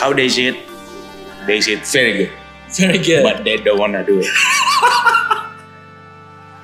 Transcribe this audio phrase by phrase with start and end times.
[0.00, 0.56] how they see it,
[1.44, 2.32] they see it very good,
[2.72, 3.22] Very good.
[3.22, 4.32] but they don't wanna do it.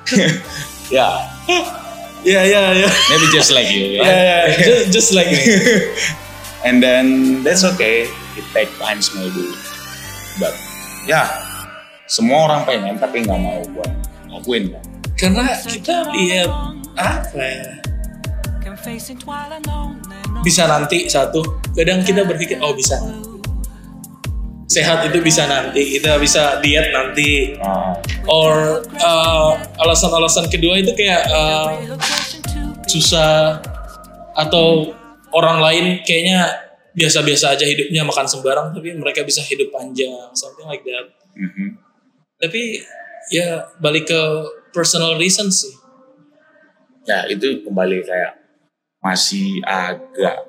[0.90, 1.20] yeah,
[2.24, 2.92] yeah, yeah, yeah.
[3.12, 4.00] maybe just like you.
[4.00, 4.56] Yeah, yeah.
[4.64, 5.44] Just, just like me.
[6.64, 8.08] and then that's okay.
[8.36, 9.52] It take times maybe,
[10.40, 10.56] but
[11.04, 11.28] ya
[12.08, 13.92] semua orang pengen tapi nggak mau buat
[14.32, 14.84] lakuin kan.
[15.16, 16.48] Karena kita lihat
[16.96, 17.64] apa ya?
[20.44, 21.40] Bisa nanti satu.
[21.72, 23.00] Kadang kita berpikir oh bisa.
[24.66, 25.98] Sehat itu bisa nanti.
[25.98, 27.54] Kita bisa diet nanti.
[27.62, 27.94] Ah,
[28.26, 31.70] Or uh, alasan-alasan kedua itu kayak uh,
[32.90, 33.62] susah
[34.36, 34.92] atau
[35.32, 36.66] orang lain kayaknya
[36.96, 41.76] biasa-biasa aja hidupnya makan sembarang tapi mereka bisa hidup panjang something like that mhm.
[42.40, 42.80] tapi
[43.28, 44.22] ya balik ke
[44.72, 45.76] personal reason sih
[47.04, 48.40] ya itu kembali kayak
[49.04, 50.48] masih agak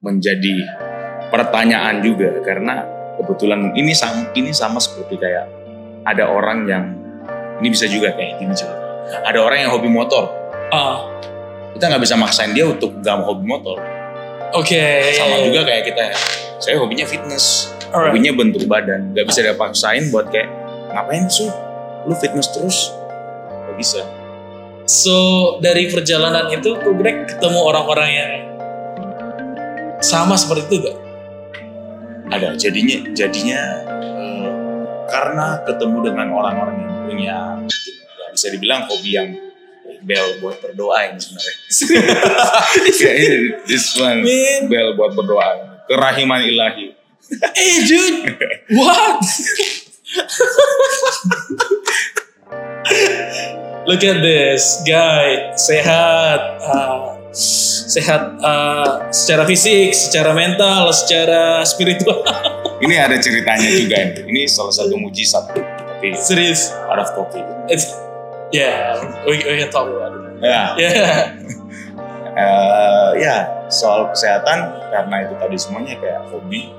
[0.00, 0.64] menjadi
[1.28, 5.46] pertanyaan juga karena kebetulan ini sama ini sama seperti kayak
[6.06, 6.84] ada orang yang
[7.58, 8.74] ini bisa juga kayak gini juga.
[9.26, 10.30] Ada orang yang hobi motor.
[10.70, 11.02] Ah.
[11.74, 13.76] Kita nggak bisa maksain dia untuk gak mau hobi motor.
[14.54, 15.12] Oke.
[15.16, 16.16] Sama juga kayak kita ya.
[16.58, 17.74] Saya hobinya fitness.
[17.88, 18.12] Alright.
[18.12, 19.16] hobinya bentuk badan.
[19.16, 20.48] Nggak bisa dipaksain buat kayak
[20.92, 21.48] ngapain sih?
[22.04, 22.92] Lu fitness terus?
[23.64, 24.00] Nggak bisa.
[24.88, 25.16] So
[25.60, 28.32] dari perjalanan itu tuh Greg ketemu orang-orang yang
[30.00, 30.96] sama seperti itu gak?
[32.28, 33.60] Ada jadinya jadinya
[34.04, 34.48] eh,
[35.08, 37.36] karena ketemu dengan orang-orang yang punya
[38.20, 39.28] ya bisa dibilang hobi yang
[40.04, 41.54] bel buat berdoa ini sebenarnya
[43.66, 44.68] this one Man.
[44.70, 45.82] bel buat berdoa.
[45.88, 46.94] Kerahiman ilahi.
[47.28, 48.40] Eh dude,
[48.72, 49.20] what?
[53.88, 57.16] Look at this guy, sehat, uh,
[57.88, 62.20] sehat uh, secara fisik, secara mental, secara spiritual.
[62.84, 63.96] ini ada ceritanya juga
[64.28, 65.48] ini salah satu mujizat.
[65.56, 67.42] Tapi Serius, out of topic.
[67.72, 67.88] It's
[68.52, 70.44] yeah, we, we can talk about it.
[70.44, 70.76] ya.
[70.78, 71.32] Yeah,
[72.38, 76.70] Eh, ya soal kesehatan karena itu tadi semuanya kayak hobi.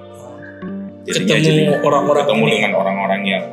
[1.04, 2.54] Jadinya Ketemu jadi orang-orang ketemu ini.
[2.56, 3.44] dengan orang-orang yang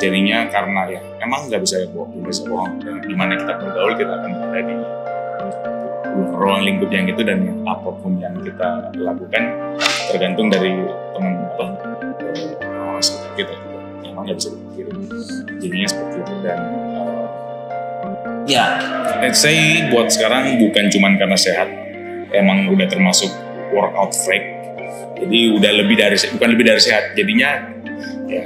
[0.00, 2.72] jadinya karena ya emang nggak bisa bohong nggak bisa bohong.
[2.80, 4.76] Dan di mana kita bergaul kita akan berada di
[6.14, 9.42] ruang lingkup yang itu dan yang apa pun yang kita lakukan
[10.10, 10.72] tergantung dari
[11.14, 11.66] teman apa
[12.34, 13.78] eh, orang sekitar kita juga.
[14.06, 14.90] Emang nggak bisa dipungkiri
[15.58, 16.60] jadinya seperti itu dan
[16.94, 17.24] eh,
[18.46, 18.64] ya
[19.22, 21.68] let's say buat sekarang bukan cuman karena sehat
[22.30, 23.30] emang udah termasuk
[23.74, 24.44] workout freak.
[25.14, 27.74] Jadi udah lebih dari bukan lebih dari sehat jadinya
[28.28, 28.44] ya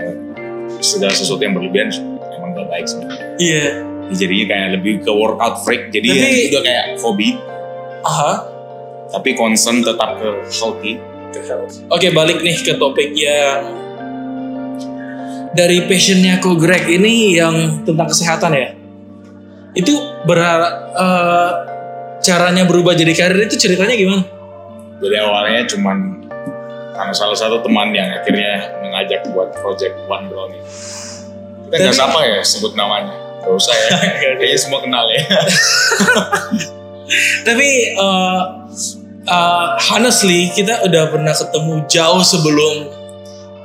[0.78, 1.90] segala sesuatu yang berlebihan
[2.38, 3.66] emang gak baik sebenarnya iya.
[4.14, 7.28] jadinya kayak lebih ke workout freak jadi ya Tapi- udah kayak hobi
[8.04, 8.32] Aha.
[9.09, 11.00] tapi concern tetap ke healthy
[11.92, 13.60] Oke balik nih ke topik yang
[15.53, 18.72] dari passionnya ko Greg ini yang tentang kesehatan ya.
[19.76, 19.92] Itu
[20.25, 21.50] berharap eh,
[22.25, 24.25] caranya berubah jadi karir itu ceritanya gimana?
[24.98, 26.26] jadi awalnya cuman
[26.98, 30.62] karena salah satu teman yang akhirnya mengajak buat project One Brownie
[31.70, 33.14] kita nggak siapa ya sebut namanya
[33.47, 33.91] gak usah ya
[34.38, 35.22] kayaknya semua kenal ya
[37.44, 38.42] Tapi eh,
[39.28, 42.74] eh, honestly kita udah pernah ketemu jauh sebelum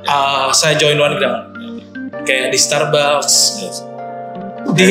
[0.04, 1.42] eh, saya join One Ground.
[2.24, 3.34] Kayak di Starbucks,
[4.72, 4.84] di.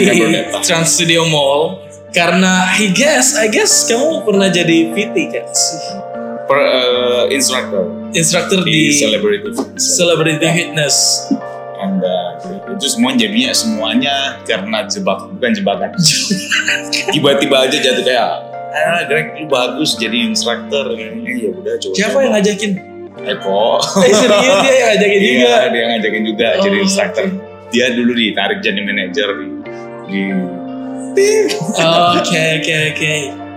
[0.62, 1.82] Trans Studio Mall.
[2.14, 5.50] Karena I guess, I guess kamu pernah jadi PT kan
[6.46, 7.84] per uh, instructor
[8.14, 9.84] Instruktur di di celebrity fitness.
[9.98, 10.96] Celebrity Fitness.
[11.84, 12.23] and uh,
[12.74, 15.90] itu semua jadinya semuanya karena jebak bukan jebakan
[17.14, 18.30] tiba-tiba aja jatuh kayak
[18.74, 21.14] ah Greg lu bagus jadi instruktur ya
[21.52, 22.72] udah coba Siapa yang ngajakin?
[23.14, 25.38] Eko Eh serius dia yang ngajakin juga.
[25.38, 27.26] iya dia ngajakin juga Oh, jadi instruktur
[27.70, 29.30] dia dulu ditarik jadi manajer
[30.10, 30.24] di
[31.14, 31.30] di
[32.18, 33.14] Oke oke oke.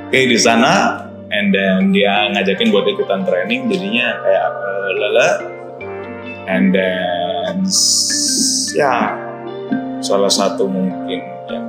[0.07, 5.29] Oke di sana and then dia ngajakin buat ikutan training jadinya kayak eh, lala
[6.47, 7.26] and then
[7.63, 9.15] s- ya
[9.99, 11.61] salah satu mungkin ya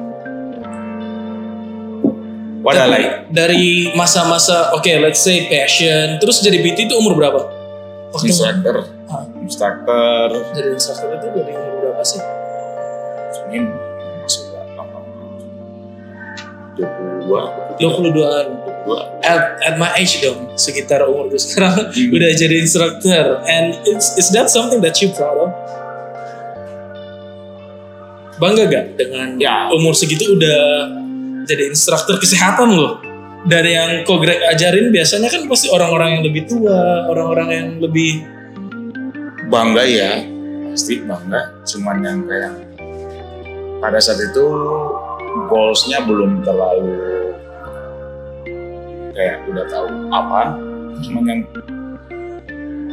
[2.62, 7.16] what I Tapi like dari masa-masa oke let's say passion terus jadi PT itu umur
[7.16, 7.42] berapa?
[8.10, 8.76] Waktu instructor
[9.08, 9.24] Hah?
[9.40, 12.22] instructor jadi instruktur itu dari umur berapa sih?
[13.48, 13.64] ini
[14.20, 14.44] masuk
[16.76, 17.44] dua
[17.80, 18.12] puluh dua 22an.
[18.12, 18.74] dua
[19.20, 22.16] At, at my age dong, sekitar umur gue sekarang Hmm.
[22.16, 23.44] udah jadi instruktur.
[23.44, 25.52] And it's, is that something that you proud of?
[28.38, 29.66] Bangga gak dengan Ya.
[29.74, 30.60] umur segitu udah
[31.44, 33.02] jadi instruktur kesehatan loh?
[33.48, 38.20] dari yang kok Greg ajarin biasanya kan pasti orang-orang yang lebih tua, orang-orang yang lebih
[39.48, 40.20] bangga ya
[40.68, 42.54] pasti bangga cuman yang kayak
[43.80, 44.44] pada saat itu
[45.48, 47.17] goalsnya belum terlalu
[49.18, 50.42] kayak udah tahu apa
[51.02, 51.42] cuman yang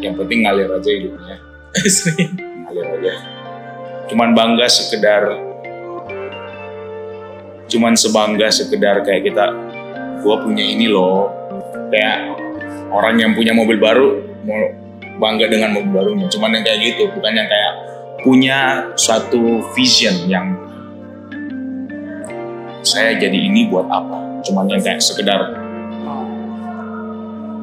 [0.00, 1.36] yang penting ngalir aja hidupnya.
[2.68, 3.12] Ngalir aja.
[4.12, 5.22] Cuman bangga sekedar
[7.64, 9.48] cuman sebangga sekedar kayak kita
[10.20, 11.32] gua punya ini loh.
[11.88, 12.36] Kayak
[12.92, 14.60] orang yang punya mobil baru mau
[15.16, 16.28] bangga dengan mobil barunya.
[16.28, 17.72] Cuman yang kayak gitu bukan yang kayak
[18.20, 18.58] punya
[18.96, 20.52] suatu vision yang
[22.84, 24.44] saya jadi ini buat apa.
[24.44, 25.63] Cuman yang kayak sekedar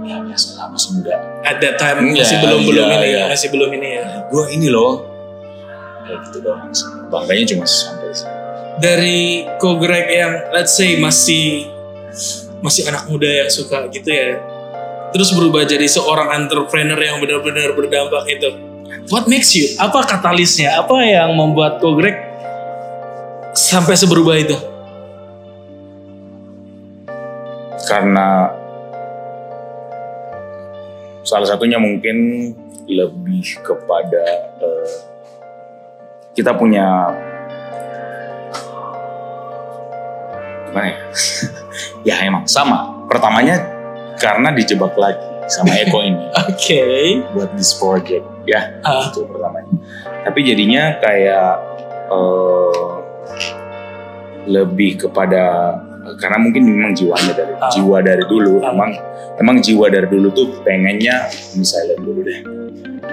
[0.05, 1.15] ya biasa lah masih muda
[1.45, 3.23] Ada time Iya, masih belum belum iya, ini ya, iya.
[3.29, 4.05] masih belum ini ya.
[4.29, 4.93] gue ini loh
[6.01, 6.69] kayak gitu doang
[7.13, 8.35] bangganya cuma sampai sini
[8.81, 11.69] Dari ko Greg yang let's say masih
[12.65, 14.41] masih anak muda yang suka gitu ya.
[15.13, 18.49] Terus berubah jadi seorang entrepreneur yang benar-benar berdampak itu.
[19.13, 19.69] What makes you?
[19.77, 20.81] Apa katalisnya?
[20.81, 22.17] Apa yang membuat ko Greg
[23.53, 24.57] sampai seberubah itu?
[27.85, 28.53] karena
[31.31, 32.51] salah satunya mungkin
[32.91, 34.23] lebih kepada
[34.59, 34.95] eh,
[36.35, 37.07] kita punya
[40.67, 40.97] gimana ya?
[42.11, 43.07] ya emang sama.
[43.07, 43.63] Pertamanya
[44.19, 46.19] karena dijebak lagi sama Eko ini
[46.51, 46.83] Oke.
[47.31, 49.07] buat this project ya Ah.
[49.07, 49.71] itu pertamanya.
[50.27, 51.51] Tapi jadinya kayak
[52.11, 52.91] eh,
[54.51, 55.75] lebih kepada
[56.17, 57.69] karena mungkin memang jiwanya dari Ah.
[57.69, 58.71] jiwa dari dulu Ah.
[58.71, 58.91] emang
[59.37, 62.39] emang jiwa dari dulu tuh pengennya misalnya dulu deh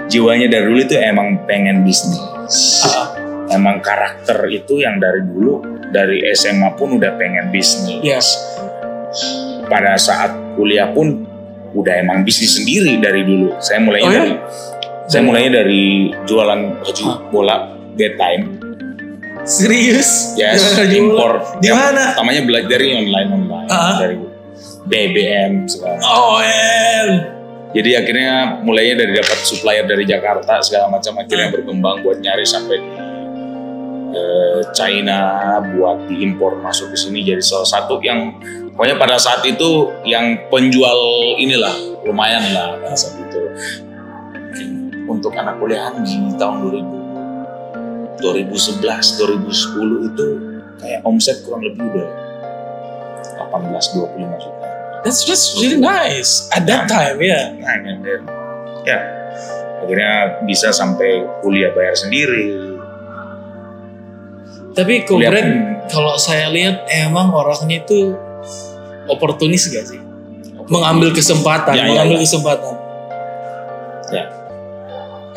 [0.06, 3.12] jiwanya dari dulu itu emang pengen bisnis Ah.
[3.50, 8.26] emang karakter itu yang dari dulu dari SMA pun udah pengen bisnis Yes.
[9.64, 11.24] pada saat kuliah pun
[11.70, 14.20] udah emang bisnis sendiri dari dulu saya mulainya Oh ya?
[14.22, 14.34] dari
[15.08, 15.82] saya mulainya dari
[16.24, 17.16] jualan baju Ah.
[17.28, 17.56] bola
[17.94, 18.57] bedtime
[19.48, 20.36] Serius?
[20.36, 22.12] yes impor Di mana?
[22.12, 23.96] pertamanya belajar dari online online Ah.
[23.96, 24.16] dari
[24.84, 27.08] BBM segala Oh, em.
[27.70, 31.52] jadi akhirnya mulainya dari dapat supplier dari Jakarta segala macam akhirnya Ah.
[31.52, 32.90] berkembang buat nyari sampai di
[34.10, 35.20] eh, China
[35.70, 38.40] buat diimpor masuk ke sini jadi salah satu yang
[38.72, 39.68] pokoknya pada saat itu
[40.02, 40.96] yang penjual
[41.36, 43.40] inilah lumayan lah saat itu
[45.04, 46.97] untuk anak kuliahan di tahun 2000
[48.20, 50.26] 2011 2010 itu
[50.78, 52.08] kayak omset kurang lebih udah
[53.48, 54.66] 18 25 juta
[55.06, 57.54] That's just really nice at that time, ya.
[57.54, 58.22] Nah, and then,
[58.82, 58.98] ya
[59.78, 62.76] akhirnya bisa sampai kuliah bayar sendiri.
[64.74, 65.22] Tapi pun
[65.88, 68.14] kalau saya lihat emang orangnya itu
[69.08, 70.00] oportunis gak sih?
[70.68, 72.22] Mengambil kesempatan, Ya, ya, mengambil ya.
[72.28, 72.74] kesempatan.
[74.12, 74.24] Ya.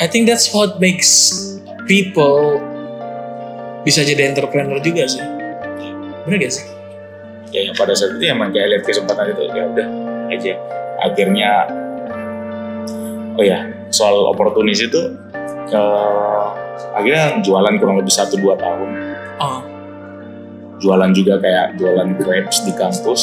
[0.01, 1.39] I think that's what makes
[1.87, 2.59] people
[3.81, 5.23] bisa jadi entrepreneur juga sih.
[6.25, 6.81] Bener gak sih?
[7.51, 9.87] ya yang pada saat itu emang kayak lihat kesempatan itu ya udah
[10.31, 10.53] aja.
[11.03, 11.51] Akhirnya
[13.35, 15.01] oh ya soal oportunis itu
[15.71, 16.45] eh,
[16.95, 18.89] akhirnya jualan kurang lebih satu dua tahun.
[19.43, 19.61] Oh.
[20.81, 23.21] Jualan juga kayak jualan crepes di kampus.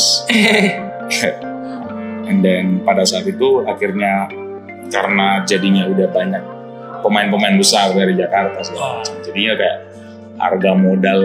[2.29, 4.29] And then pada saat itu akhirnya
[4.93, 6.45] karena jadinya udah banyak
[7.01, 9.17] pemain-pemain besar dari Jakarta segala macam.
[9.25, 9.77] Jadinya kayak
[10.39, 11.23] harga modal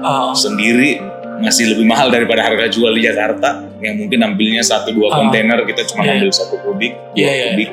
[0.00, 0.32] Oh.
[0.32, 0.96] sendiri
[1.38, 5.16] masih lebih mahal daripada harga jual di Jakarta yang mungkin ambilnya satu dua Ah.
[5.20, 6.16] kontainer kita cuma Iya.
[6.16, 7.44] ambil satu kubik dua Iya, iya.
[7.52, 7.70] kubik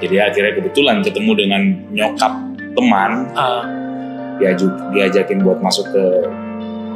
[0.00, 2.32] jadi akhirnya kebetulan ketemu dengan nyokap
[2.72, 3.64] teman Ah.
[4.36, 6.04] diaju diajakin buat masuk ke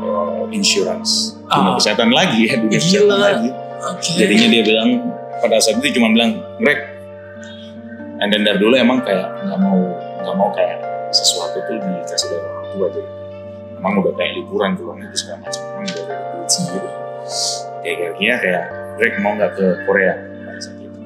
[0.00, 1.76] uh, insurance dunia Ah.
[1.76, 2.80] kesehatan lagi ya dunia Gila.
[2.80, 3.48] kesehatan lagi
[3.84, 4.10] Oke.
[4.16, 4.88] jadinya dia bilang
[5.36, 6.80] pada saat itu cuma bilang Greg
[8.20, 9.76] and then dari dulu emang kayak nggak mau
[10.24, 10.80] nggak mau kayak
[11.14, 13.10] sesuatu tuh dikasih dari orang tua jadi
[13.78, 16.90] emang udah kayak liburan ke luar negeri segala macam emang udah ada duit sendiri
[17.84, 20.14] kayak kira-kira kayak Greg mau nggak ke Korea?
[20.14, 21.00] Pada saat itu.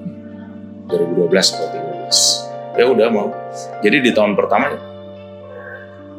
[0.92, 3.28] 2012 atau 2013 ya udah mau.
[3.80, 4.76] Jadi di tahun pertama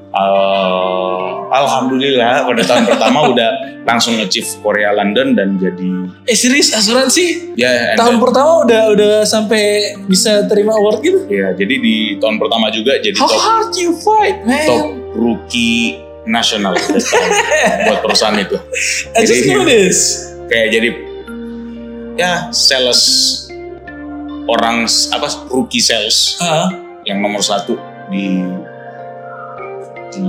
[0.09, 3.49] eh, Alhamdulillah pada tahun pertama udah
[3.83, 5.91] langsung nge-chief Korea London dan jadi
[6.23, 7.55] Eh serius asuransi?
[7.55, 9.63] ya and Tahun then- pertama udah udah sampai
[10.05, 11.25] bisa terima award gitu?
[11.25, 14.67] ya jadi di tahun pertama juga jadi How top hard you fight, man?
[14.67, 16.77] top rookie nasional
[17.87, 18.57] buat perusahaan itu
[19.11, 19.97] I just Jadi- know this.
[20.45, 20.89] kayak jadi
[22.15, 23.01] ya sales
[24.45, 26.69] orang apa rookie sales Ah,
[27.03, 27.73] yang nomor satu
[28.07, 28.41] di
[30.19, 30.27] di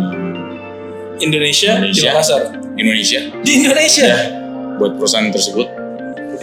[1.21, 2.11] Indonesia, di Indonesia.
[2.11, 2.43] Makassar.
[2.73, 4.07] Indonesia Di Indonesia?
[4.07, 4.19] ya
[4.81, 5.69] buat perusahaan tersebut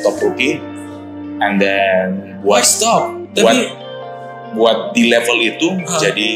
[0.05, 0.61] top rookie
[1.41, 3.03] and then Why buat stop?
[3.33, 3.57] buat Tapi
[4.53, 5.97] buat di level itu Ah.
[5.97, 6.29] jadi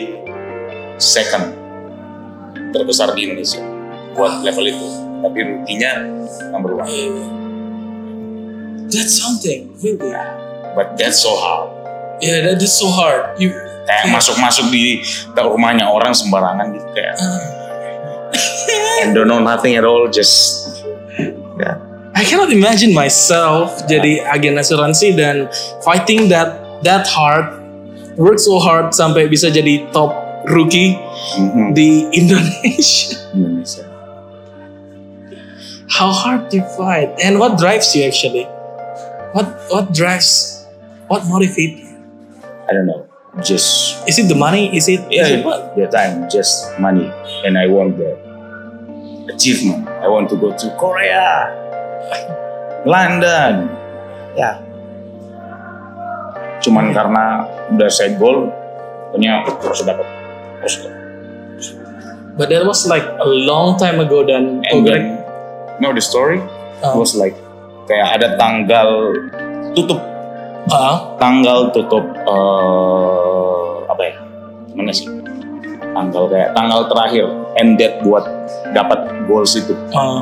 [0.97, 1.53] second
[2.73, 3.61] terbesar di Indonesia
[4.13, 4.87] buat level itu
[5.21, 5.93] tapi rookie-nya
[6.49, 6.89] number one
[8.89, 10.11] that's something, really.
[10.73, 11.69] but that's so hard
[12.21, 13.33] Yeah, that is so hard.
[13.41, 13.49] You
[13.83, 14.13] kayak Yeah.
[14.17, 20.05] masuk-masuk di ke rumahnya orang sembarangan gitu kayak uh, and don't know nothing at all
[20.07, 20.67] just
[21.57, 21.75] ya
[22.11, 25.47] I cannot imagine myself jadi agen asuransi dan
[25.81, 27.55] fighting that that hard,
[28.19, 30.11] work so hard sampai bisa jadi top
[30.49, 30.97] rookie
[31.37, 31.71] Mhm.
[31.77, 33.15] di Indonesia.
[33.31, 33.85] Indonesia
[35.91, 38.47] How hard to fight and what drives you actually?
[39.35, 40.63] What what drives?
[41.07, 41.95] What motivates you?
[42.67, 44.75] I don't know just Is it the money?
[44.75, 45.07] Is it?
[45.07, 45.71] yeah is it what?
[45.79, 47.07] the time just money
[47.47, 48.19] and I want the
[49.31, 51.47] achievement I want to go to Korea
[52.83, 53.71] London
[54.35, 54.59] ya
[56.61, 58.51] cuman karena udah set goal
[59.11, 60.07] punya harus dapat
[60.61, 60.91] dapat.
[62.37, 65.19] But that was like a long time ago dan and then
[65.81, 66.37] know the story
[66.85, 67.35] uh, was like
[67.89, 69.17] kayak ada tanggal
[69.73, 69.99] tutup
[70.69, 74.15] uh, tanggal tutup eh, apa ya?
[74.77, 75.09] Mana sih?
[75.91, 77.25] Tanggal kayak tanggal terakhir
[77.57, 78.23] end date buat
[78.71, 79.73] dapat goals itu.
[79.91, 80.21] Uh,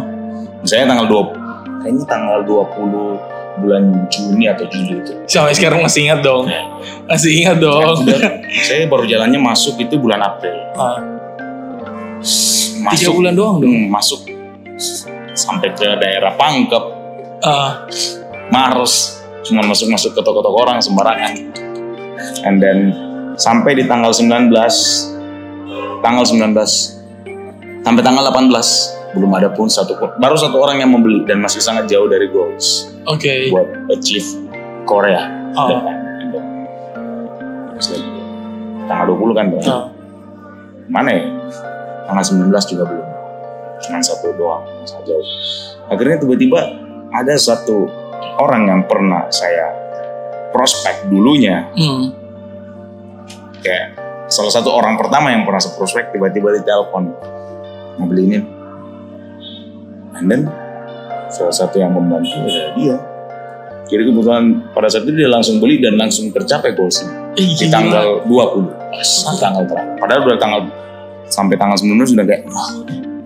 [0.63, 5.13] misalnya tanggal 20 kayaknya tanggal 20 bulan Juni atau Juli itu.
[5.27, 6.48] Sampai sekarang masih ingat dong.
[7.12, 8.08] Masih ingat dong.
[8.08, 8.19] Udah,
[8.63, 10.55] saya baru jalannya masuk itu bulan April.
[10.79, 11.00] Uh,
[12.96, 13.13] tiga masuk.
[13.19, 13.67] bulan doang dong.
[13.67, 14.22] hmm, masuk.
[15.36, 16.84] Sampai ke daerah Pangkep.
[17.39, 17.72] Uh,
[18.51, 19.18] Mars
[19.50, 21.34] cuma masuk-masuk ke toko-toko orang sembarangan.
[22.46, 22.94] And then
[23.36, 24.53] sampai di tanggal 19
[26.00, 26.56] tanggal 19
[27.84, 31.89] sampai tanggal 18 belum ada pun satu baru satu orang yang membeli dan masih sangat
[31.89, 33.50] jauh dari goals Oke.
[33.50, 34.27] buat achieve
[34.86, 35.25] Korea.
[35.58, 35.70] Oh.
[35.70, 35.86] Dan-
[36.22, 36.46] and then,
[37.74, 38.06] it's like,
[38.86, 39.63] tanggal 20 kan Bang?
[39.65, 39.86] Uh,
[40.89, 41.24] mana ya?
[42.06, 43.08] Tanggal 19 juga belum.
[43.79, 45.25] Cuma satu doang sangat jauh.
[45.89, 46.62] Akhirnya tiba-tiba
[47.10, 47.89] ada satu
[48.39, 49.67] orang yang pernah saya
[50.50, 51.69] prospek dulunya.
[51.75, 52.15] Hmm.
[53.60, 53.91] kayak
[54.31, 57.12] salah satu orang pertama yang pernah saya prospek tiba-tiba ditelepon
[58.00, 58.39] mau beli ini.
[60.15, 60.48] And then
[61.27, 62.96] salah satu yang membantu adalah dia.
[63.91, 68.69] Jadi kebetulan pada saat itu dia langsung beli dan langsung tercapai goalsnya di tanggal 20
[68.96, 69.10] pas
[69.41, 69.96] tanggal terakhir.
[70.00, 70.62] Padahal udah tanggal
[71.27, 72.43] sampai tanggal 19 sudah kayak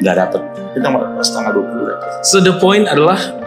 [0.01, 0.41] nggak dapet.
[0.73, 2.09] Kita pas tanggal 20 dapet.
[2.25, 3.42] So the point adalah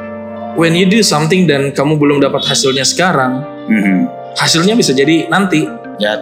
[0.56, 3.98] when you do something dan kamu belum dapat hasilnya sekarang, Mhm.
[4.34, 5.64] hasilnya bisa jadi nanti.
[5.96, 6.20] ya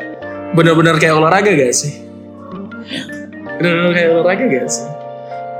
[0.54, 1.98] Benar-benar kayak olahraga gak sih?
[3.58, 4.86] Benar-benar kayak olahraga gak sih?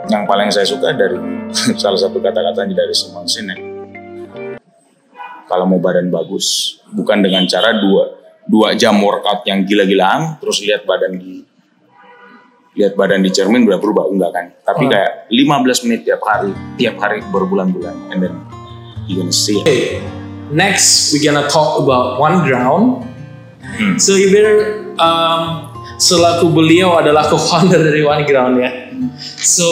[0.05, 1.17] yang paling saya suka dari
[1.81, 3.57] salah satu kata-katanya dari Simon Sinek
[5.45, 8.13] kalau mau badan bagus bukan dengan cara dua
[8.45, 11.41] dua jam workout yang gila-gilaan terus lihat badan di
[12.77, 14.91] lihat badan di cermin udah berubah enggak kan tapi Oh.
[14.93, 18.35] kayak 15 menit tiap hari tiap hari berbulan-bulan and then
[19.07, 20.03] you gonna see it Okay,
[20.53, 23.05] next we gonna talk about one ground.
[23.65, 23.99] Hmm.
[23.99, 28.71] So Iber, um, selaku beliau adalah co-founder dari One Ground ya.
[29.41, 29.67] So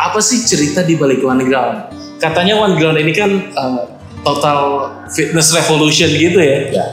[0.00, 1.92] apa sih cerita di balik One Ground?
[2.18, 3.84] Katanya One Ground ini kan uh,
[4.22, 6.58] total fitness revolution gitu ya.
[6.72, 6.86] ya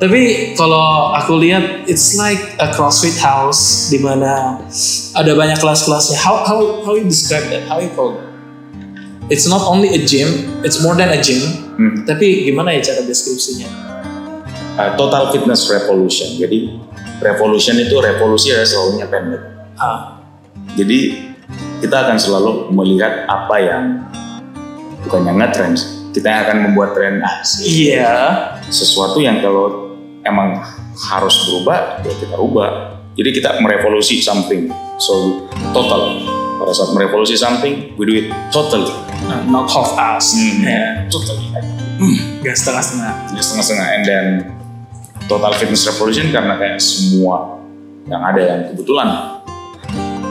[0.00, 4.56] Tapi kalau aku lihat it's like a CrossFit house di mana
[5.12, 6.16] ada banyak kelas-kelasnya.
[6.16, 7.68] How how how you describe that?
[7.68, 8.29] How you call it?
[9.30, 11.38] It's not only a gym, it's more than a gym.
[11.78, 12.02] Hmm.
[12.02, 13.70] Tapi gimana ya cara deskripsinya?
[14.74, 16.72] Uh, total fitness revolution jadi
[17.20, 19.42] revolution itu revolusi adalah selalunya pendek
[19.80, 20.20] Ah,
[20.76, 21.30] Jadi
[21.80, 23.84] kita akan selalu melihat apa yang
[25.08, 25.76] bukannya nge-trend,
[26.12, 28.14] kita yang akan membuat tren ah, iya.
[28.68, 30.60] sesuatu yang kalau emang
[31.08, 33.00] harus berubah ya kita ubah.
[33.16, 34.68] Jadi kita merevolusi something,
[35.00, 36.20] so total.
[36.60, 38.92] Pada saat merevolusi something, we do it totally,
[39.24, 40.36] Nah, not half ass.
[40.36, 40.60] Hmm.
[40.68, 41.48] Ya, totally.
[42.44, 43.32] gak setengah-setengah.
[43.32, 44.26] Jadi setengah-setengah, and then
[45.24, 47.60] total fitness revolution karena kayak semua
[48.08, 49.08] yang ada yang kebetulan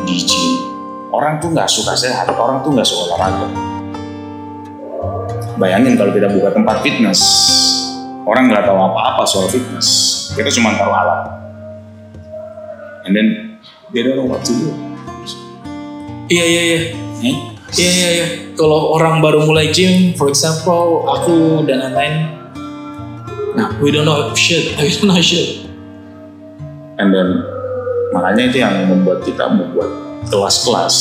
[0.06, 0.70] di gym
[1.10, 3.48] orang tuh nggak suka sehat, orang tuh nggak suka olahraga.
[5.60, 7.20] Bayangin kalau kita buka tempat fitness,
[8.24, 9.88] orang nggak tahu apa-apa soal fitness,
[10.38, 11.22] kita cuma tahu alat.
[13.04, 13.58] And then
[13.92, 14.89] they don't know what to do.
[16.30, 16.80] Iya iya iya.
[17.70, 18.28] Iya iya iya.
[18.54, 22.16] Kalau orang baru mulai gym, for example, aku dan lain-lain,
[23.54, 25.66] nah, we don't know shit, we don't know shit.
[27.00, 27.42] And then
[28.12, 29.90] makanya itu yang membuat kita membuat
[30.28, 30.96] kelas-kelas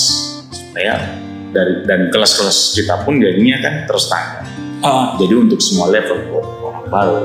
[0.49, 1.19] supaya
[1.51, 4.45] dari dan kelas-kelas kita pun jadinya kan terus tanya
[4.79, 6.23] Ah, jadi untuk semua level
[6.63, 7.19] orang baru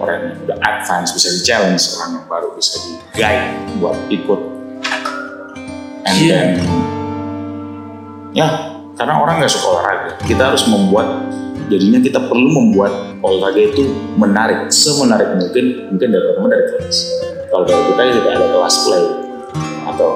[0.00, 3.44] orang yang udah advance bisa di challenge orang yang baru bisa di guide
[3.76, 4.40] buat ikut
[6.08, 6.32] and Iya.
[6.32, 6.48] then
[8.36, 11.24] ya karena orang nggak suka olahraga kita harus membuat
[11.72, 16.98] jadinya kita perlu membuat olahraga itu menarik semenarik mungkin mungkin dari teman dari kelas
[17.48, 19.04] kalau dari kita kita ada kelas play
[19.88, 20.08] atau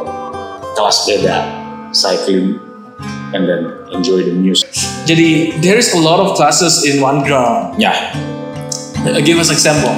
[0.77, 1.37] kelas beda
[1.97, 2.61] cycling
[3.33, 4.69] and then enjoy the music
[5.09, 7.81] jadi there is a lot of classes in one ground.
[7.81, 7.97] ya
[9.00, 9.97] Uh, give us example.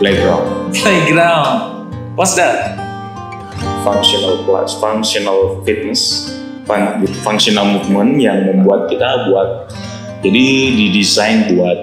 [0.00, 1.92] playground Playground.
[2.16, 2.80] What's that?
[3.86, 6.32] functional class, functional fitness,
[6.66, 9.70] fun, functional movement yang membuat kita buat
[10.20, 10.44] jadi
[10.74, 11.78] didesain buat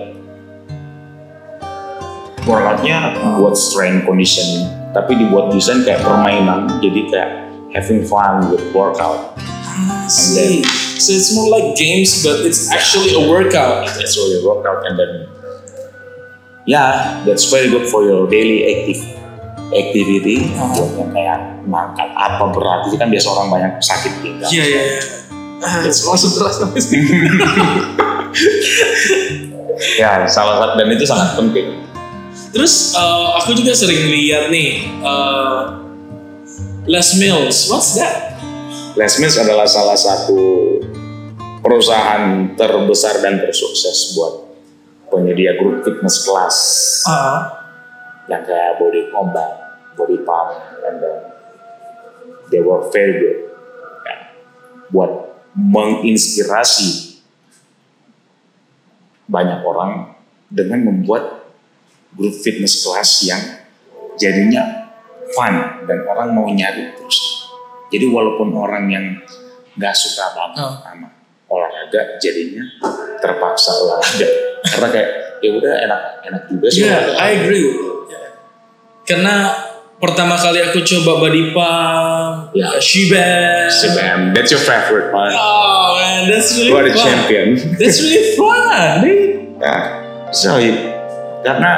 [2.43, 7.29] workoutnya buat strength conditioning, tapi dibuat desain kayak permainan, jadi kayak
[7.71, 9.39] having fun with workout.
[9.39, 10.61] I see.
[10.99, 13.87] So it's more like games, but it's actually a workout.
[13.95, 15.11] That's really workout and then
[16.67, 19.22] yeah, that's very good for your daily active
[19.73, 22.87] activity yang kayak ngangkat apa berat.
[22.87, 25.01] Itu kan biasa orang banyak sakit pinggang Iya iya iya.
[25.63, 26.67] Ah, langsung terasa
[29.99, 31.67] ya salah satu dan itu sangat penting.
[32.53, 35.81] Terus uh, aku juga sering lihat nih uh,
[36.85, 37.71] Les Mills.
[37.71, 38.37] What's that?
[38.99, 40.37] Les Mills adalah salah satu
[41.63, 44.43] perusahaan terbesar dan tersukses buat
[45.07, 46.57] penyedia grup fitness kelas.
[47.07, 47.63] Ah,
[48.27, 49.62] yang kayak body combat,
[49.93, 51.17] body pump, and then
[52.50, 53.38] they were very good
[54.03, 54.15] ya,
[54.89, 55.12] buat
[55.53, 57.21] menginspirasi
[59.25, 60.13] banyak orang
[60.50, 61.47] dengan membuat
[62.13, 63.41] grup fitness kelas yang
[64.15, 64.91] jadinya
[65.33, 67.50] fun dan orang mau nyari terus.
[67.89, 69.05] Jadi walaupun orang yang
[69.73, 70.77] nggak suka banget Oh.
[70.81, 71.09] sama
[71.50, 72.62] olahraga, jadinya
[73.17, 74.27] terpaksa olahraga
[74.63, 75.10] karena kayak
[75.41, 76.86] ya udah enak enak juga sih.
[76.86, 77.21] yeah, olahraga.
[77.21, 77.65] I agree.
[79.03, 79.36] Karena
[80.03, 82.75] pertama kali aku coba body pump, Ya.
[82.83, 83.71] Shiba.
[83.71, 85.31] CPM, that's your favorite one.
[85.31, 87.07] Oh man, that's really You the fun.
[87.07, 87.47] champion.
[87.79, 89.31] That's really fun, dude.
[89.63, 89.75] ya,
[90.35, 90.59] so
[91.39, 91.71] karena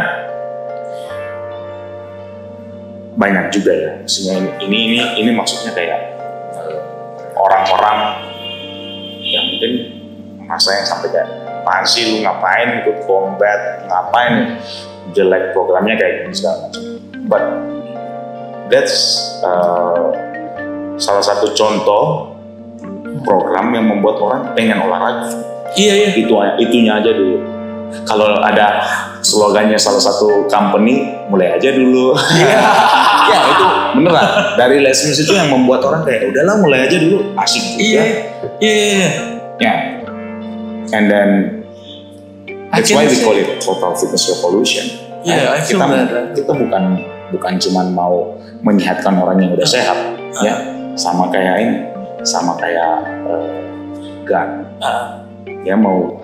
[3.13, 3.91] banyak juga ya.
[4.01, 5.99] Maksudnya ini ini ini, ini maksudnya kayak
[6.57, 6.77] eh,
[7.38, 8.25] orang-orang
[9.21, 9.71] yang mungkin
[10.49, 11.29] masa yang sampai kayak
[11.65, 14.61] apaan sih lu ngapain ikut combat ngapain
[15.17, 16.83] jelek programnya kayak gini segala macam
[17.25, 17.43] but
[18.69, 20.10] that's uh,
[20.95, 22.36] salah satu contoh
[23.25, 25.30] program yang membuat orang pengen olahraga.
[25.75, 26.10] Iya iya.
[26.13, 27.41] itu itunya aja dulu.
[28.06, 28.82] Kalau ada
[29.21, 32.13] slogannya salah satu company mulai aja dulu.
[33.25, 33.65] Ya itu
[33.97, 34.54] beneran.
[34.54, 37.34] Dari Les Mills itu yang membuat orang kayak udahlah mulai aja dulu.
[37.34, 37.82] Asik juga.
[37.82, 38.04] Iya.
[38.62, 39.10] Iya iya.
[39.58, 39.73] ya.
[40.93, 41.30] And then
[42.69, 44.86] that's why we call it total fitness revolution.
[45.25, 46.38] Yeah, I feel kita that.
[46.38, 47.01] kita bukan
[47.33, 49.97] bukan cuman mau menyehatkan orang yang udah sehat
[50.41, 50.55] ya.
[50.95, 51.75] Sama kayak ini
[52.25, 53.49] sama kayak eh,
[54.25, 54.49] GAN.
[54.81, 56.17] Ah, dia mau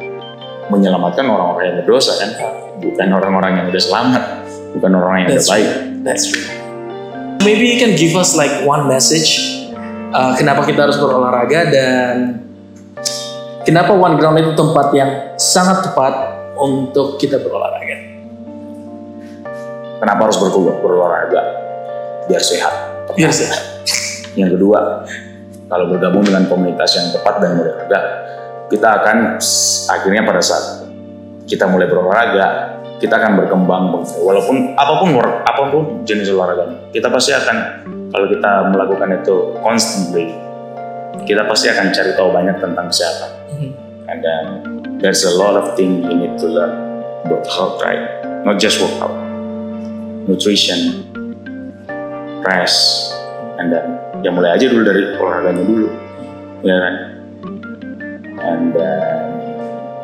[0.72, 2.30] menyelamatkan orang-orang yang berdosa kan?
[2.82, 4.24] Bukan orang-orang yang udah selamat
[4.74, 5.70] bukan orang yang udah That's baik
[6.04, 6.48] that's true.
[7.42, 9.58] Maybe you can give us like one message.
[10.12, 12.44] uh, kenapa kita harus berolahraga dan
[13.64, 16.14] kenapa One Ground itu tempat yang sangat tepat
[16.60, 18.11] untuk kita berolahraga.
[20.02, 21.42] Kenapa harus ber- berolahraga?
[22.26, 22.74] Biar sehat.
[23.14, 23.62] Biar sehat.
[24.40, 25.04] yang kedua
[25.68, 28.00] kalau bergabung dengan komunitas yang tepat dan berolahraga
[28.72, 29.36] kita akan
[29.92, 30.88] akhirnya pada saat
[31.44, 33.92] kita mulai berolahraga kita akan berkembang.
[34.24, 37.58] Walaupun apa pun war- apa pun jenis olahraga kita pasti akan
[38.12, 40.32] kalau kita melakukan itu constantly
[41.28, 43.32] kita pasti akan cari tahu banyak tentang kesehatan.
[43.52, 43.70] Mhm.
[44.10, 44.44] and then
[45.00, 46.74] there's a lot of things you need to learn
[47.24, 48.24] about health right?
[48.44, 49.14] Not just workout
[50.26, 51.06] nutrition
[52.42, 53.12] rest
[53.58, 53.86] and then
[54.22, 55.88] ya mulai aja dulu dari olahraganya dulu
[56.62, 56.96] ya kan
[58.42, 59.26] and then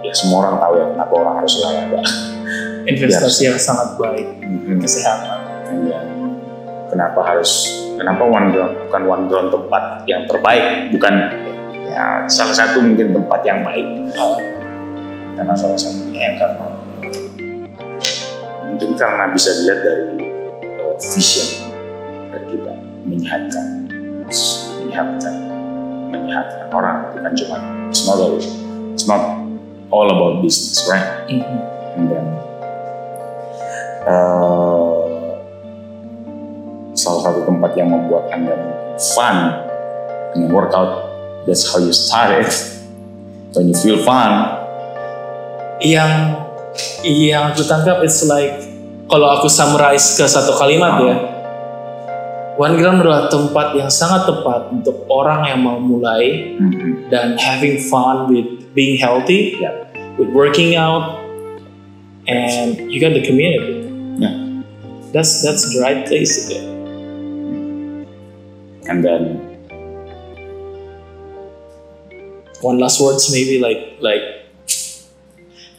[0.02, 2.02] ya semua orang tahu ya kenapa orang harus olahraga
[2.88, 4.80] Investasi yang sangat baik Mhm.
[4.80, 5.40] kesehatan.
[5.68, 6.08] And then,
[6.88, 7.68] kenapa harus
[8.00, 11.14] kenapa one ground bukan one ground tempat yang terbaik bukan
[11.84, 13.84] ya salah satu mungkin tempat yang baik
[15.36, 16.68] karena salah satunya yang karena
[18.78, 20.06] mungkin karena bisa dilihat dari
[20.86, 21.74] uh, vision
[22.30, 22.74] dari kita
[23.10, 23.66] menyehatkan
[24.86, 25.36] menyehatkan
[26.14, 27.58] menyehatkan orang bukan cuma
[27.90, 28.38] it's not all,
[28.94, 29.24] it's not
[29.90, 31.58] all about business right Mhm.
[31.98, 32.26] and then
[34.06, 35.42] uh,
[36.94, 38.54] salah satu tempat yang membuat anda
[39.18, 39.58] fun
[40.38, 41.02] dengan workout
[41.50, 42.54] that's how you start it.
[43.58, 44.54] When you feel fun,
[45.82, 46.47] yang
[47.04, 48.54] yang aku tangkap it's like
[49.08, 51.18] kalau aku summarize ke satu kalimat ya
[52.58, 57.14] One Ground adalah tempat yang sangat tepat untuk orang yang mau mulai Mhm.
[57.14, 59.86] dan having fun with being healthy, Yeah.
[60.18, 61.22] with working out,
[62.26, 63.86] and you got the community.
[64.18, 64.34] Yeah.
[65.14, 66.50] That's that's the right place.
[66.50, 66.60] to go.
[68.90, 69.38] and then
[72.62, 74.37] One last words, maybe like like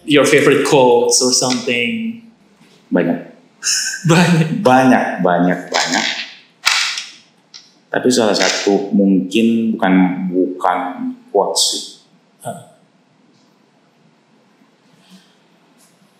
[0.09, 2.25] your favorite quotes or something.
[2.88, 3.37] banyak,
[4.09, 4.64] Banyak.
[4.68, 6.07] banyak, banyak, banyak.
[7.88, 9.94] Tapi salah satu mungkin bukan
[10.33, 10.79] bukan
[11.29, 11.85] quotes sih.
[12.44, 12.81] Hah.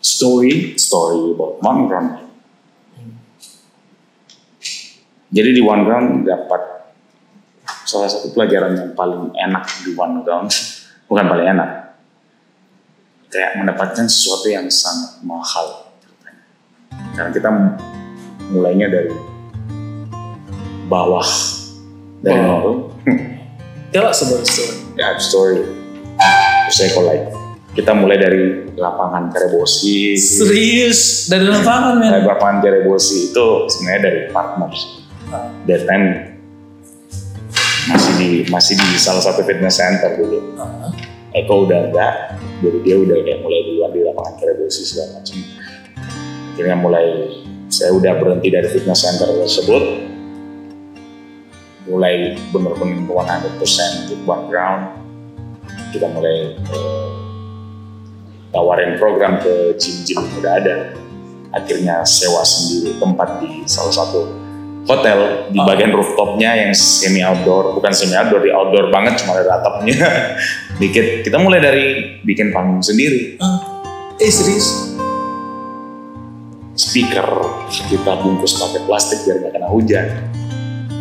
[0.01, 2.12] Story, story about One Ground.
[5.29, 6.88] Jadi di One Ground dapat
[7.85, 10.48] salah satu pelajaran yang paling enak di One Ground,
[11.09, 11.68] bukan paling enak,
[13.29, 15.93] kayak mendapatkan sesuatu yang sangat mahal.
[17.12, 17.51] Karena kita
[18.49, 19.12] mulainya dari
[20.88, 21.27] bawah,
[22.21, 22.47] dari Wow.
[22.47, 22.69] nol,
[23.93, 24.77] Tell us about the story.
[24.99, 25.62] ya story,
[26.69, 27.31] saya like
[27.73, 28.43] kita mulai dari
[28.75, 32.27] lapangan Karebosi, Serius dari lapangan dari men.
[32.27, 34.71] lapangan Karebosi itu sebenarnya dari partner.
[35.29, 35.53] Ah.
[35.69, 36.35] that time
[37.85, 40.57] masih di masih di salah satu fitness center dulu.
[40.57, 40.88] Ah.
[41.37, 45.37] Eko udah enggak, jadi dia udah kayak mulai duluan di lapangan Karebosi segala macam.
[46.57, 47.07] Akhirnya mulai
[47.69, 49.83] saya udah berhenti dari fitness center tersebut,
[51.85, 54.88] mulai bener-bener 100% with one ground.
[55.93, 57.09] Kita mulai eh,
[58.53, 60.77] tawarin program ke gym-gym yang udah ada.
[61.53, 64.29] Akhirnya sewa sendiri tempat di salah satu
[64.88, 65.18] hotel
[65.53, 65.68] di Ah.
[65.68, 69.94] bagian rooftopnya yang semi outdoor, bukan semi outdoor, di outdoor banget cuma ada atapnya.
[70.81, 71.22] Dikit.
[71.22, 71.85] Kita mulai dari
[72.22, 73.37] bikin panggung sendiri,
[74.16, 74.96] Eh serius?
[76.72, 77.27] speaker
[77.90, 80.07] kita bungkus pakai plastik biar nggak kena hujan.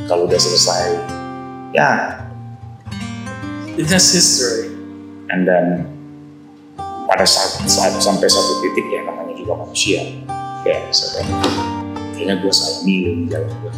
[0.05, 0.83] Kalau udah selesai,
[1.71, 2.17] ya,
[3.77, 4.73] It has history.
[5.29, 5.85] and then
[7.05, 10.01] pada saat, saat sampai satu titik ya namanya juga manusia,
[10.63, 11.27] kayak misalkan
[12.17, 13.73] kayaknya gue salah milih jalan gue.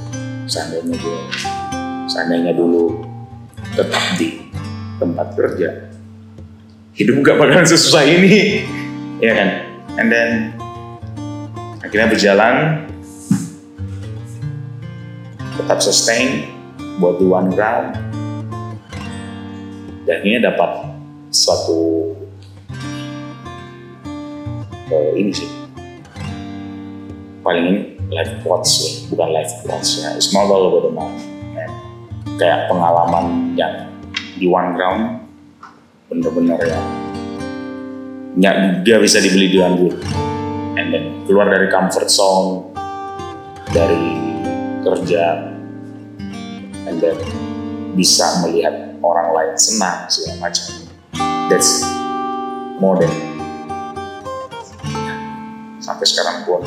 [0.48, 1.20] Seandainya gue,
[2.08, 3.04] seandainya dulu
[3.76, 4.48] tetap di
[4.96, 5.92] tempat kerja,
[6.96, 8.64] hidup gak bakalan sesusah ini,
[9.20, 9.50] ya kan?
[10.00, 10.30] And then
[11.84, 12.56] akhirnya berjalan,
[15.60, 16.48] tetap sustain
[17.04, 18.00] buat di one ground,
[20.08, 20.96] dan akhirnya dapat
[21.30, 22.16] suatu
[24.90, 25.52] eh, ini sih
[27.46, 31.22] paling ini life quotes ya, bukan life quotes ya it's not all about the money
[31.54, 31.66] ya.
[32.42, 33.86] kayak pengalaman yang
[34.42, 35.30] di one ground
[36.10, 36.82] bener-bener ya
[38.34, 39.98] nggak nggak bisa dibeli dengan duit
[40.82, 42.74] and then keluar dari comfort zone
[43.70, 44.18] dari
[44.82, 45.54] kerja
[46.90, 47.18] and then
[47.94, 50.66] bisa melihat orang lain senang segala macam
[51.46, 51.86] that's
[52.82, 53.14] more than
[55.78, 56.66] sampai sekarang pun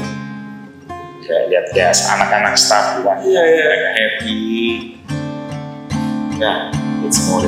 [1.23, 3.65] kayak lihat ya anak-anak staff juga Iya, iya.
[3.65, 4.41] mereka happy
[6.37, 6.53] ya
[7.07, 7.47] it's more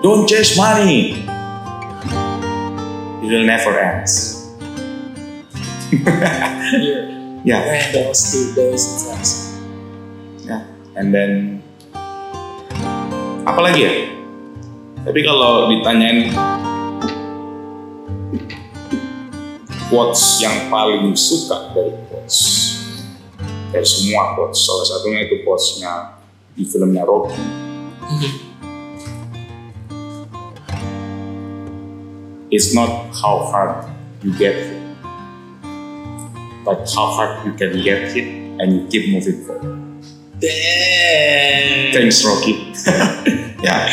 [0.00, 1.22] don't chase money
[3.22, 4.40] it will never ends
[6.72, 7.04] Yeah.
[7.44, 9.32] ya Man, that was too, that was intense.
[10.48, 10.64] ya
[10.96, 11.60] and then
[13.44, 13.92] apa lagi ya
[15.04, 16.32] tapi kalau ditanyain
[19.92, 22.36] quotes yang paling suka dari quotes.
[23.68, 24.64] Dari semua quotes.
[24.64, 26.16] Salah satunya itu quotesnya
[26.56, 27.44] di filmnya Rocky.
[32.48, 33.84] It's not how hard
[34.24, 34.82] you get hit
[36.64, 38.26] but how hard you can get hit
[38.60, 39.78] and you keep moving forward.
[40.38, 41.92] Damn.
[41.92, 42.72] thanks Rocky.
[43.62, 43.86] Ya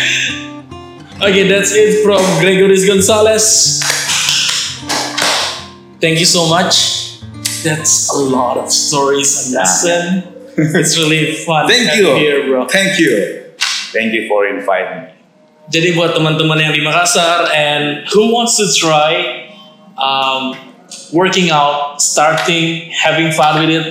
[1.21, 3.77] Okay, that's it from Gregoris Gonzalez.
[5.99, 7.19] Thank you so much.
[7.63, 9.59] That's a lot of stories and Yeah.
[9.59, 10.03] lesson.
[10.59, 12.15] It's really fun Thank you.
[12.15, 12.67] here, bro.
[12.67, 13.11] Thank you.
[13.95, 15.11] Thank you for inviting me.
[15.69, 19.45] Jadi buat teman-teman yang di Makassar and who wants to try
[20.01, 20.57] um,
[21.13, 23.87] working out, starting, having fun with it,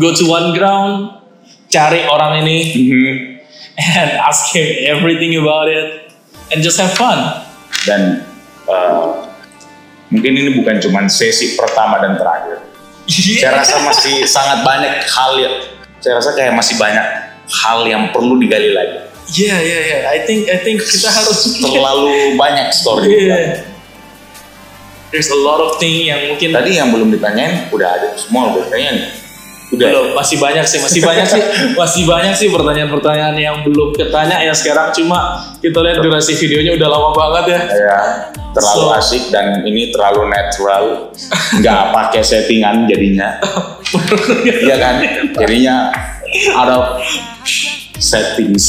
[0.00, 1.22] go to one ground,
[1.70, 3.38] cari orang ini
[3.78, 6.10] and ask him everything about it
[6.50, 7.44] and just have fun.
[7.86, 8.26] Then.
[8.66, 9.27] uh,
[10.08, 12.64] mungkin ini bukan cuma sesi pertama dan terakhir.
[13.08, 15.50] Saya rasa masih sangat banyak hal ya.
[16.00, 17.04] Saya rasa kayak masih banyak
[17.48, 19.08] hal yang perlu digali lagi.
[19.28, 19.98] Iya iya iya.
[20.08, 23.28] I think I think kita harus Terlalu banyak story.
[23.28, 23.64] Iya.
[25.08, 28.68] There's a lot of thing yang mungkin Tadi yang belum ditanyain udah ada semua udah
[28.68, 29.08] ditanyain.
[29.68, 29.84] Udah.
[29.92, 31.42] belum masih banyak sih masih banyak sih
[31.76, 36.88] masih banyak sih pertanyaan-pertanyaan yang belum ketanya ya sekarang cuma kita lihat durasi videonya udah
[36.88, 37.60] lama banget ya.
[37.68, 38.00] Ya,
[38.52, 41.12] terlalu So- asik dan ini terlalu natural.
[41.58, 43.38] Nggak pakai settingan jadinya.
[44.68, 44.94] Iya kan?
[45.32, 45.88] Jadinya
[46.52, 46.84] out of
[47.96, 48.64] settings.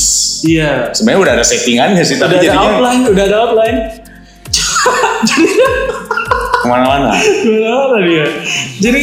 [0.47, 0.95] Iya.
[0.95, 3.77] Sebenarnya udah ada settingannya sih, Udah tapi ada jadinya outline, udah ada outline.
[6.59, 7.11] ke mana-mana.
[7.43, 8.25] Gimana dia?
[8.79, 9.01] Jadi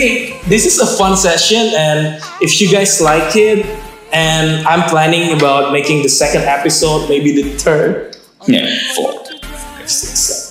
[0.49, 3.65] this is a fun session and if you guys like it
[4.12, 8.17] and I'm planning about making the second episode, maybe the third.
[8.47, 8.62] Ya,
[8.95, 9.11] four,
[9.43, 10.46] five, six, seven,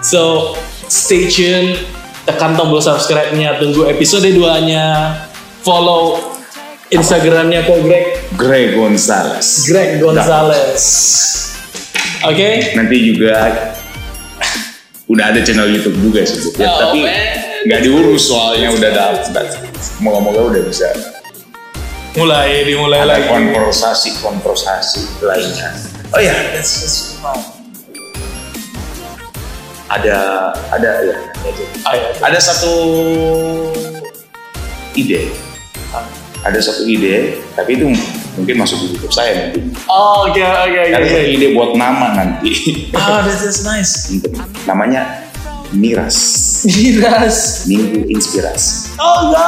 [0.00, 0.54] So
[0.86, 1.74] stay tune,
[2.24, 5.14] tekan tombol subscribe-nya, tunggu episode 2-nya,
[5.60, 6.22] follow
[6.88, 9.66] Instagramnya kok Greg, Greg Gonzalez.
[9.66, 10.84] Greg Gonzalez.
[12.24, 12.72] Oke?
[12.72, 13.34] Nanti juga
[15.04, 16.52] udah ada channel YouTube juga sih.
[16.56, 17.66] Ya, Oh, tapi man.
[17.66, 19.44] nggak diurus soalnya udah dapet.
[20.00, 20.88] Moga-moga udah bisa
[22.16, 23.28] Mulai dimulai ada lagi.
[23.28, 25.70] konversasi konversasi lainnya.
[26.10, 27.57] Oh ya, That's just fun.
[29.88, 30.16] Ada
[30.68, 31.16] ada ya.
[31.88, 32.08] Ah, ya.
[32.20, 32.72] Ada satu
[34.92, 35.32] ide.
[36.44, 37.90] Ada satu ide, tapi itu
[38.38, 39.58] mungkin masuk di YouTube saya nanti.
[39.90, 40.94] Oh, oke, oke, oke.
[40.94, 41.10] Ada oke.
[41.10, 42.52] satu ide buat nama nanti.
[42.94, 44.14] Ah, that's, that's nice.
[44.68, 45.26] Namanya
[45.74, 46.16] Miras.
[46.68, 47.66] Miras.
[47.66, 48.94] Minggu Inspirasi.
[49.02, 49.46] Oh, no.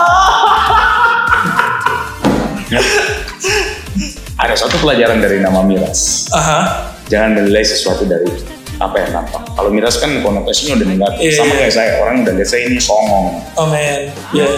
[4.41, 6.33] Ada satu pelajaran dari nama Miras.
[6.33, 6.91] Aha.
[7.07, 9.43] Jangan menilai sesuatu dari apa yang nampak.
[9.53, 11.21] Kalau Miras kan konotasinya udah negatif.
[11.21, 11.59] Iya, Sama iya.
[11.61, 13.27] kayak saya, orang udah lihat saya ini songong.
[13.61, 14.09] Oh, man.
[14.33, 14.57] Yeah.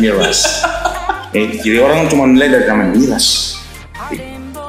[0.00, 0.44] Miras.
[1.32, 3.56] Eh, jadi orang cuma nilai dari nama Miras.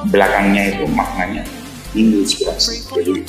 [0.07, 1.43] Belakangnya itu maknanya
[1.91, 2.87] Inspirasi.
[2.95, 3.27] Jadi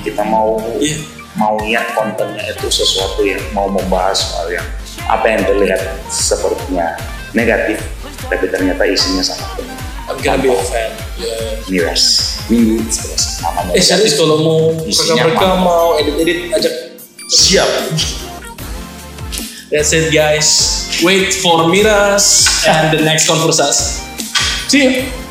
[0.00, 0.96] kita mau Iya.
[1.34, 4.64] mau lihat kontennya itu sesuatu yang mau membahas soal yang
[5.08, 6.92] apa yang terlihat sepertinya
[7.32, 7.80] negatif
[8.28, 9.76] tapi ternyata isinya sangat benar.
[10.08, 10.90] I'm gonna be a fan.
[11.18, 11.56] Yeah.
[11.72, 12.82] miras minggu
[13.42, 15.58] namanya Eh serius kalau mau mereka mantap.
[15.62, 16.74] mau edit-edit ajak
[17.30, 17.68] siap
[19.72, 20.84] That's it guys.
[21.00, 24.04] Wait for Miras and the next conversation.
[24.68, 25.21] See you.